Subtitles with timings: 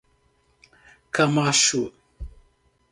[1.13, 1.93] Camacho